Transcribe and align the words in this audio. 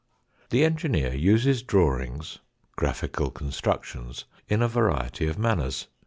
The 0.49 0.63
engineer 0.65 1.13
uses 1.13 1.61
drawings, 1.61 2.39
graphical 2.75 3.29
constructions, 3.29 4.25
in 4.49 4.63
a 4.63 4.67
variety 4.67 5.27
of 5.27 5.37
manners. 5.37 5.89